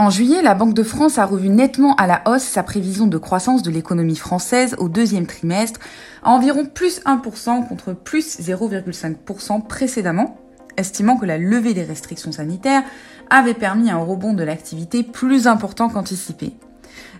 [0.00, 3.18] En juillet, la Banque de France a revu nettement à la hausse sa prévision de
[3.18, 5.80] croissance de l'économie française au deuxième trimestre
[6.22, 10.38] à environ plus 1% contre plus 0,5% précédemment,
[10.76, 12.84] estimant que la levée des restrictions sanitaires
[13.28, 16.52] avait permis un rebond de l'activité plus important qu'anticipé.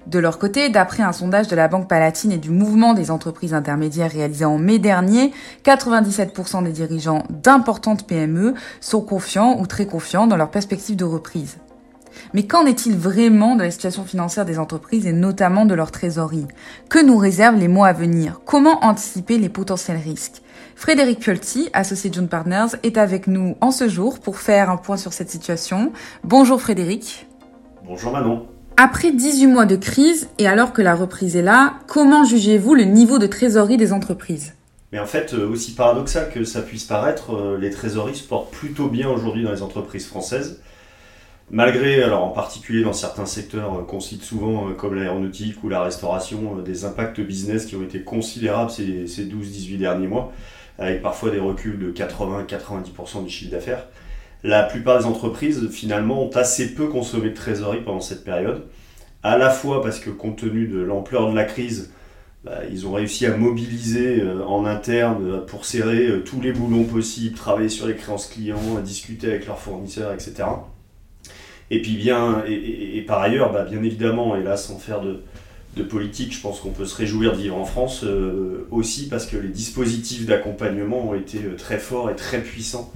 [0.06, 3.54] De leur côté, d'après un sondage de la Banque Palatine et du mouvement des entreprises
[3.54, 5.32] intermédiaires réalisé en mai dernier,
[5.64, 11.58] 97% des dirigeants d'importantes PME sont confiants ou très confiants dans leur perspective de reprise.
[12.34, 16.46] Mais qu'en est-il vraiment de la situation financière des entreprises et notamment de leur trésorerie?
[16.90, 18.40] Que nous réservent les mois à venir?
[18.44, 20.42] Comment anticiper les potentiels risques?
[20.76, 24.96] Frédéric Piolti, associé John Partners, est avec nous en ce jour pour faire un point
[24.96, 25.92] sur cette situation.
[26.22, 27.26] Bonjour Frédéric.
[27.84, 28.46] Bonjour Manon.
[28.76, 32.84] Après 18 mois de crise et alors que la reprise est là, comment jugez-vous le
[32.84, 34.54] niveau de trésorerie des entreprises?
[34.92, 38.52] Mais en fait, euh, aussi paradoxal que ça puisse paraître, euh, les trésoreries se portent
[38.52, 40.60] plutôt bien aujourd'hui dans les entreprises françaises.
[41.50, 45.70] Malgré, alors en particulier dans certains secteurs euh, qu'on cite souvent, euh, comme l'aéronautique ou
[45.70, 50.30] la restauration, euh, des impacts business qui ont été considérables ces, ces 12-18 derniers mois,
[50.78, 53.86] avec parfois des reculs de 80-90% du chiffre d'affaires,
[54.44, 58.66] la plupart des entreprises finalement ont assez peu consommé de trésorerie pendant cette période,
[59.22, 61.92] à la fois parce que compte tenu de l'ampleur de la crise,
[62.44, 67.68] bah, ils ont réussi à mobiliser en interne pour serrer tous les boulons possibles, travailler
[67.68, 70.44] sur les créances clients, discuter avec leurs fournisseurs, etc.
[71.70, 75.20] Et puis bien, et, par ailleurs, bah, bien évidemment, et là sans faire de,
[75.88, 79.36] politique, je pense qu'on peut se réjouir de vivre en France euh, aussi parce que
[79.36, 82.92] les dispositifs d'accompagnement ont été euh, très forts et très puissants,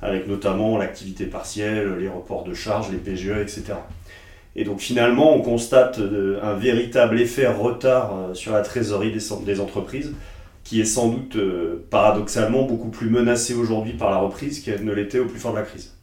[0.00, 3.64] avec notamment l'activité partielle, les reports de charges, les PGE, etc.
[4.54, 9.60] Et donc finalement, on constate euh, un véritable effet retard sur la trésorerie des, des
[9.60, 10.12] entreprises,
[10.62, 11.36] qui est sans doute
[11.90, 15.58] paradoxalement beaucoup plus menacée aujourd'hui par la reprise qu'elle ne l'était au plus fort de
[15.58, 15.94] la crise.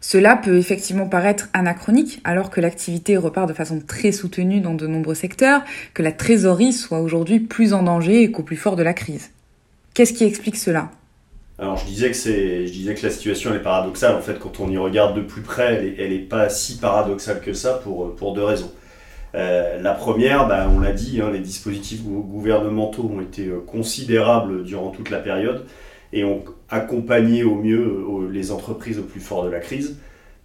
[0.00, 4.86] Cela peut effectivement paraître anachronique alors que l'activité repart de façon très soutenue dans de
[4.86, 5.62] nombreux secteurs,
[5.94, 9.30] que la trésorerie soit aujourd'hui plus en danger qu'au plus fort de la crise.
[9.94, 10.90] Qu'est-ce qui explique cela?
[11.58, 14.14] Alors je disais que la situation est paradoxale.
[14.14, 17.52] En fait, quand on y regarde de plus près, elle n'est pas si paradoxale que
[17.52, 18.70] ça pour, pour deux raisons.
[19.34, 24.64] Euh, la première, bah, on l'a dit, hein, les dispositifs gouvernementaux ont été euh, considérables
[24.64, 25.66] durant toute la période
[26.12, 29.96] et ont accompagné au mieux euh, les entreprises au plus fort de la crise.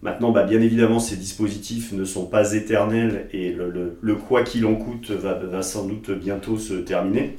[0.02, 4.74] Maintenant, bah, bien évidemment, ces dispositifs ne sont pas éternels et le, quoi qu'il en
[4.74, 7.36] coûte va, sans doute bientôt se terminer.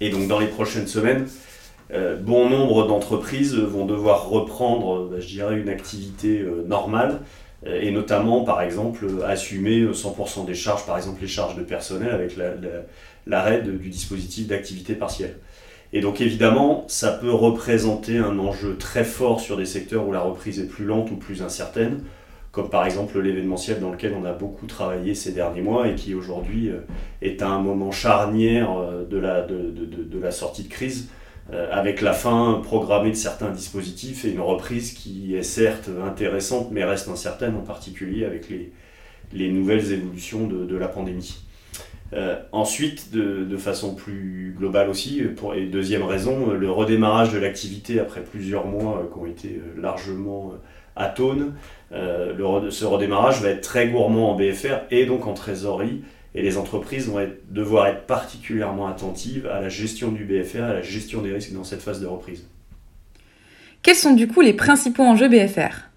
[0.00, 1.26] Et donc, dans les prochaines semaines,
[1.92, 7.20] euh, bon nombre d'entreprises vont devoir reprendre, bah, je dirais, une activité euh, normale
[7.64, 12.32] et notamment, par exemple, assumer 100% des charges, par exemple les charges de personnel avec
[13.24, 15.36] l'arrêt du dispositif d'activité partielle.
[15.92, 20.20] Et donc évidemment, ça peut représenter un enjeu très fort sur des secteurs où la
[20.20, 22.02] reprise est plus lente ou plus incertaine,
[22.50, 26.14] comme par exemple l'événementiel dans lequel on a beaucoup travaillé ces derniers mois et qui
[26.14, 26.80] aujourd'hui euh,
[27.20, 29.18] est à un moment charnière euh, de
[30.18, 31.10] la, sortie de crise,
[31.52, 36.68] euh, avec la fin programmée de certains dispositifs et une reprise qui est certes intéressante
[36.70, 38.48] mais reste incertaine, en particulier avec
[39.32, 41.42] les nouvelles évolutions de la pandémie.
[42.14, 48.00] Euh, ensuite, de, façon plus globale aussi, pour, et deuxième raison, le redémarrage de l'activité
[48.00, 50.52] après plusieurs mois euh, qui ont été euh, largement
[50.96, 51.54] atones.
[51.90, 56.02] Le, ce redémarrage va être très gourmand en BFR et donc en trésorerie.
[56.34, 60.82] Et les entreprises vont devoir être particulièrement attentives à la gestion du BFR, à la
[60.82, 62.46] gestion des risques dans cette phase de reprise.
[63.82, 65.91] Quels sont du coup les principaux enjeux BFR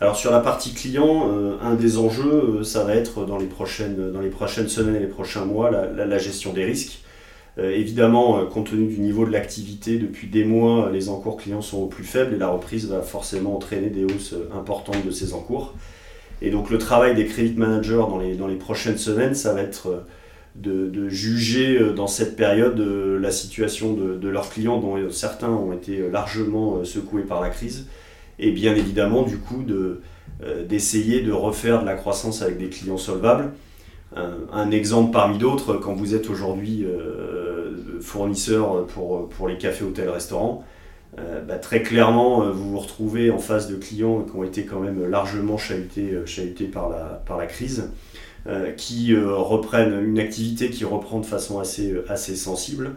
[0.00, 3.46] alors sur la partie client, euh, un des enjeux, euh, ça va être dans les
[3.46, 3.96] prochaines,
[4.68, 7.00] semaines et les prochains mois, la, gestion des risques.
[7.58, 11.78] Euh, évidemment, compte tenu du niveau de l'activité, depuis des mois, les encours clients sont
[11.78, 15.74] au plus faibles et la reprise va forcément entraîner des hausses importantes de ces encours.
[16.42, 19.62] Et donc le travail des credit managers dans les, dans les prochaines semaines, ça va
[19.62, 20.04] être
[20.54, 26.84] de, juger dans cette période la situation de, leurs clients, dont certains ont été largement
[26.84, 27.88] secoués par la crise
[28.38, 29.64] et bien évidemment du coup
[30.42, 33.52] euh, d'essayer de refaire de la croissance avec des clients solvables.
[34.52, 40.08] Un, exemple parmi d'autres, quand vous êtes aujourd'hui euh, fournisseur pour, pour les cafés, hôtels,
[40.08, 40.64] restaurants,
[41.18, 44.80] euh, bah, très clairement, vous vous retrouvez en face de clients qui ont été quand
[44.80, 47.90] même largement chahutés, chahutés par, la, par la crise,
[48.78, 52.92] qui reprennent une activité qui reprend de façon assez, assez sensible.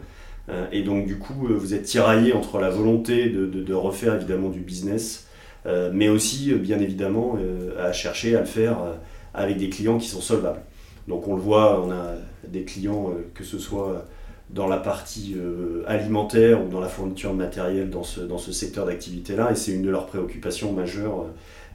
[0.71, 4.61] et donc du coup, vous êtes tiraillé entre la volonté de, de, refaire évidemment du
[4.61, 5.27] business,
[5.65, 8.77] mais aussi, euh, bien évidemment, euh, à chercher à le faire
[9.33, 10.61] avec des clients qui sont solvables.
[11.07, 12.15] Donc on le voit, on a
[12.47, 14.05] des clients, que ce soit
[14.49, 15.35] dans la partie
[15.87, 19.71] alimentaire ou dans la fourniture de matériel dans ce, dans ce secteur d'activité-là, et c'est
[19.71, 21.27] une de leurs préoccupations majeures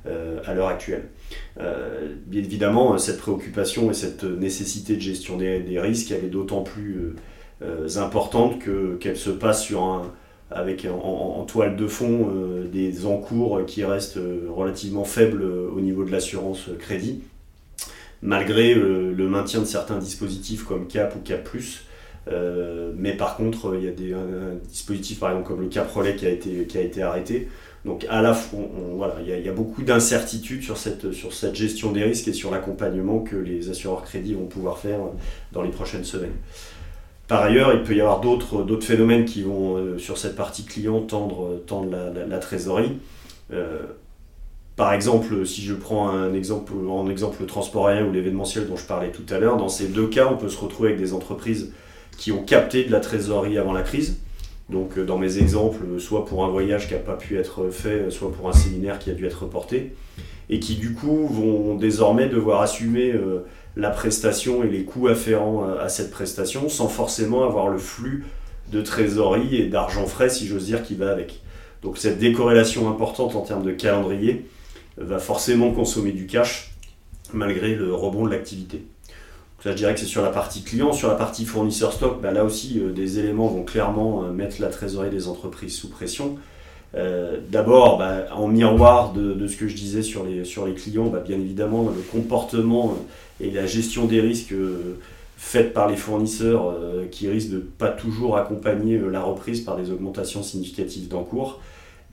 [0.05, 1.09] à l'heure actuelle.
[1.57, 7.17] bien évidemment, cette préoccupation et cette nécessité de gestion des, risques, elle est d'autant plus
[7.97, 8.63] importante
[9.01, 10.13] qu'elle se passe sur un,
[10.51, 12.29] avec en, toile de fond
[12.73, 17.23] des encours qui restent relativement faibles au niveau de l'assurance crédit
[18.23, 21.49] malgré euh, le maintien de certains dispositifs comme CAP ou CAP+.
[22.29, 24.15] Euh, mais par contre, il y a des
[24.69, 27.49] dispositifs par exemple comme le Cap Relais qui a été, qui a été arrêté.
[27.85, 28.59] Donc à la fois,
[28.95, 32.51] voilà, il y, a, beaucoup d'incertitudes sur cette, sur cette gestion des risques et sur
[32.51, 34.99] l'accompagnement que les assureurs crédits vont pouvoir faire
[35.53, 36.35] dans les prochaines semaines.
[37.29, 41.01] Par ailleurs, il peut y avoir d'autres phénomènes qui vont, euh, sur cette partie client,
[41.01, 41.91] tendre, tendre
[42.29, 42.99] la, trésorerie.
[44.77, 48.77] Par exemple, si je prends un exemple, en exemple le transport aérien ou l'événementiel dont
[48.77, 51.15] je parlais tout à l'heure, dans ces deux cas, on peut se retrouver avec des
[51.15, 51.73] entreprises
[52.19, 54.19] qui ont capté de la trésorerie avant la crise.
[54.69, 58.11] Donc, euh, dans mes exemples, soit pour un voyage qui n'a pas pu être fait,
[58.11, 59.95] soit pour un séminaire qui a dû être reporté,
[60.51, 63.47] et qui du coup vont désormais devoir assumer euh,
[63.77, 68.25] la prestation et les coûts afférents à cette prestation sans forcément avoir le flux
[68.73, 71.41] de trésorerie et d'argent frais, si j'ose dire, qui va avec.
[71.83, 74.47] Donc, cette décorrélation importante en termes de calendrier,
[74.99, 76.73] va forcément consommer du cash
[77.33, 78.85] malgré le rebond de l'activité.
[79.63, 80.93] Ça, je dirais que c'est sur la partie client.
[80.93, 84.61] Sur la partie fournisseur stock, bah, là aussi, euh, des éléments vont clairement euh, mettre
[84.61, 86.39] la trésorerie des entreprises sous pression.
[86.95, 91.37] Euh, d'abord, bah, en miroir de, ce que je disais sur les, clients, bah, bien
[91.37, 92.97] évidemment, le comportement
[93.41, 94.55] et la gestion des risques
[95.37, 96.75] faite par les fournisseurs
[97.11, 101.61] qui risquent de pas toujours accompagner la reprise par des augmentations significatives d'encours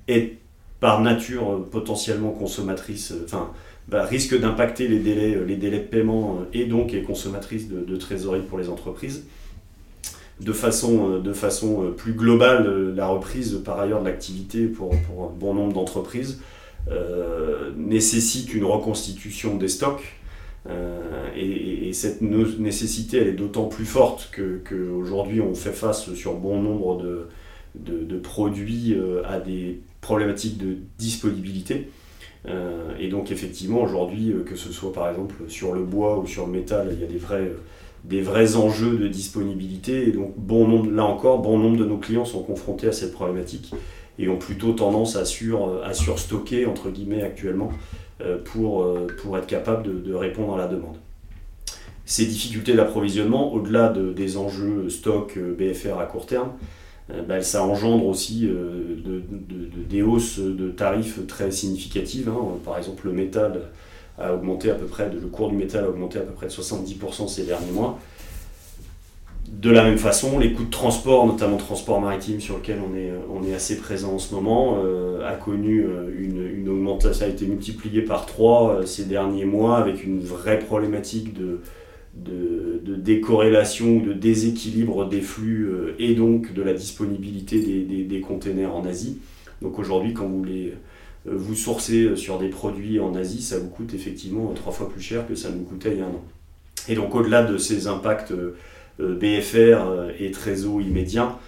[0.09, 0.37] est
[0.83, 3.51] par nature euh, potentiellement consommatrice, euh, enfin,
[3.87, 8.57] bah, risque d'impacter euh, les délais de paiement et donc est consommatrice de, trésorerie pour
[8.57, 9.25] les entreprises.
[10.43, 15.33] De façon, de façon plus globale, la reprise par ailleurs de l'activité pour, pour, un
[15.39, 16.41] bon nombre d'entreprises
[17.77, 20.03] nécessite une reconstitution des stocks.
[21.35, 24.31] et, cette nécessité, est d'autant plus forte
[24.67, 27.27] qu'aujourd'hui on fait face sur bon nombre
[27.75, 31.89] de, produits à des problématique de disponibilité.
[32.45, 36.27] Euh, et donc effectivement aujourd'hui, euh, que ce soit par exemple sur le bois ou
[36.27, 37.49] sur le métal, il y a des vrais,
[38.03, 40.09] des vrais enjeux de disponibilité.
[40.09, 43.13] Et donc bon nombre, là encore, bon nombre de nos clients sont confrontés à cette
[43.13, 43.73] problématique
[44.19, 47.71] et ont plutôt tendance à, sur, à surstocker entre guillemets actuellement
[48.21, 48.87] euh, pour,
[49.21, 50.97] pour être capable de, répondre à la demande.
[52.05, 56.49] Ces difficultés d'approvisionnement, au-delà de, des enjeux stock BFR à court terme,
[57.11, 59.21] euh, bah, ça engendre aussi euh,
[59.89, 62.29] des hausses de tarifs très significatives.
[62.29, 62.57] Hein.
[62.63, 63.61] Par exemple, le métal
[64.17, 66.51] a augmenté à peu près, le cours du métal a augmenté à peu près de
[66.51, 67.99] 70% ces derniers mois.
[69.49, 73.11] De la même façon, les coûts de transport, notamment transport maritime sur lequel on est,
[73.29, 75.85] on est assez présent en ce moment, euh, a connu
[76.17, 80.59] une, une, augmentation, ça a été multiplié par 3 ces derniers mois avec une vraie
[80.59, 81.59] problématique de,
[82.15, 88.21] de, décorrélation ou de déséquilibre des flux euh, et donc de la disponibilité des, des,
[88.21, 89.19] containers en Asie.
[89.61, 90.71] Donc aujourd'hui, quand vous euh,
[91.25, 95.27] vous sourcez sur des produits en Asie, ça vous coûte effectivement trois fois plus cher
[95.27, 96.23] que ça nous coûtait il y a un an.
[96.89, 98.55] Et donc au-delà de ces impacts euh,
[98.99, 101.39] BFR et trésor immédiats,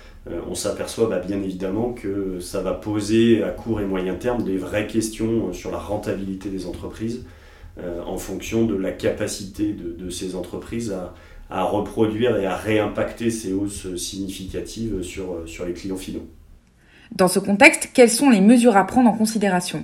[0.50, 4.58] on s'aperçoit bah, bien évidemment que ça va poser à court et moyen terme des
[4.58, 7.26] vraies questions sur la rentabilité des entreprises,
[7.78, 10.96] euh, en fonction de la capacité de, ces entreprises
[11.50, 16.26] à, reproduire et à réimpacter ces hausses significatives sur les clients finaux.
[17.14, 19.84] Dans ce contexte, quelles sont les mesures à prendre en considération?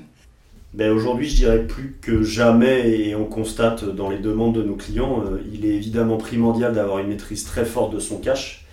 [0.73, 4.75] Ben Aujourd'hui, je dirais plus que jamais, et on constate dans les demandes de nos
[4.75, 8.65] clients, euh, il est évidemment primordial d'avoir une maîtrise très forte de son cash.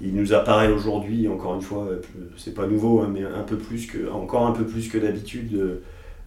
[0.00, 2.00] Il nous apparaît aujourd'hui, encore une fois, euh,
[2.36, 5.80] c'est pas nouveau, hein, mais un peu plus que, encore un peu plus que d'habitude,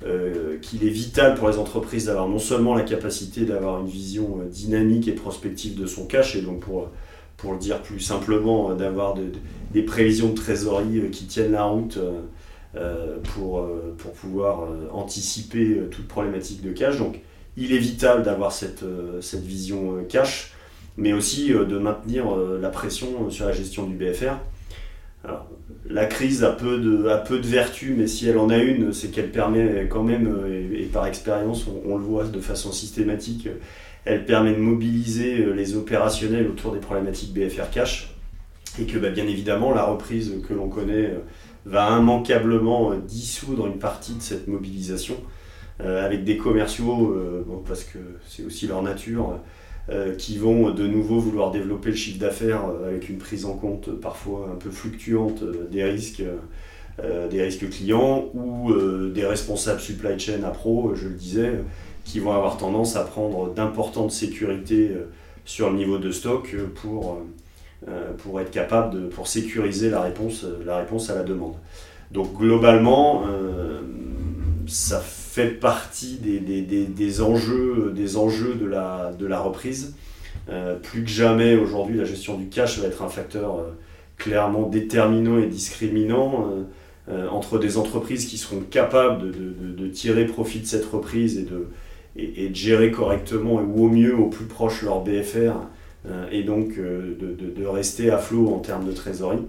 [0.06, 4.40] euh, qu'il est vital pour les entreprises d'avoir non seulement la capacité d'avoir une vision
[4.52, 6.90] dynamique et prospective de son cash, et donc pour,
[7.42, 9.16] pour le dire plus simplement, euh, d'avoir
[9.74, 11.98] des prévisions de trésorerie qui tiennent la route
[13.34, 13.68] pour,
[13.98, 16.98] pour pouvoir anticiper toute problématique de cash.
[16.98, 17.20] Donc
[17.58, 18.84] il est vital d'avoir cette,
[19.22, 20.54] cette vision cash,
[20.98, 24.36] mais aussi de maintenir la pression sur la gestion du BFR.
[25.90, 29.10] La crise a peu de, a peu de mais si elle en a une, c'est
[29.10, 33.48] qu'elle permet quand même, et, par expérience, on, le voit de façon systématique,
[34.06, 38.16] elle permet de mobiliser euh, les opérationnels autour des problématiques BFR Cash,
[38.80, 41.20] et que bah, bien évidemment, la reprise que l'on connaît euh,
[41.66, 45.16] va immanquablement euh, dissoudre une partie de cette mobilisation,
[45.84, 47.18] avec des commerciaux,
[47.68, 49.40] parce que c'est aussi leur nature,
[50.20, 54.52] qui vont de nouveau vouloir développer le chiffre d'affaires avec une prise en compte parfois
[54.54, 56.22] un peu fluctuante des risques
[57.02, 58.72] des risques clients ou
[59.10, 61.54] des responsables supply chain à pro, je le disais,
[62.04, 64.92] qui vont avoir tendance à prendre d'importantes sécurités
[65.46, 67.20] sur le niveau de stock pour,
[68.18, 71.56] pour être capable de pour sécuriser la réponse, la réponse à la demande.
[72.12, 73.24] Donc globalement,
[74.68, 79.96] ça fait partie des, des, des, enjeux, des enjeux de la, de la reprise.
[80.50, 83.70] Euh, plus que jamais aujourd'hui, la gestion du cash va être un facteur euh,
[84.18, 86.50] clairement déterminant et discriminant
[87.10, 91.38] euh, entre des entreprises qui seront capables de, de, de, tirer profit de cette reprise
[91.38, 91.68] et de,
[92.16, 95.54] et, de gérer correctement ou au mieux au plus proche leur BFR
[96.32, 99.46] et donc de, rester à flot en termes de trésorerie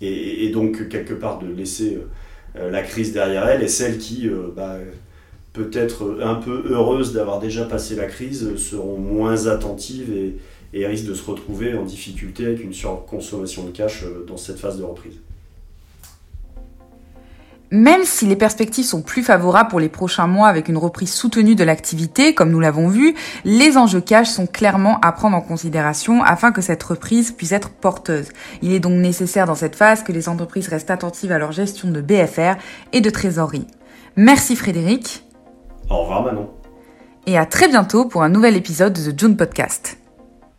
[0.00, 1.98] et, donc quelque part de laisser
[2.58, 4.76] euh, la crise derrière elle et celles qui, euh, bah,
[5.52, 10.36] peut-être un peu heureuses d'avoir déjà passé la crise, seront moins attentives et,
[10.86, 14.78] risquent de se retrouver en difficulté avec une surconsommation de cash euh, dans cette phase
[14.78, 15.14] de reprise.
[17.70, 21.56] Même si les perspectives sont plus favorables pour les prochains mois avec une reprise soutenue
[21.56, 26.22] de l'activité, comme nous l'avons vu, les enjeux cash sont clairement à prendre en considération
[26.22, 28.28] afin que cette reprise puisse être porteuse.
[28.62, 31.90] Il est donc nécessaire dans cette phase que les entreprises restent attentives à leur gestion
[31.90, 32.54] de BFR
[32.92, 33.66] et de trésorerie.
[34.14, 35.24] Merci Frédéric.
[35.90, 36.50] Au revoir Manon.
[37.26, 39.98] Et à très bientôt pour un nouvel épisode de The June Podcast.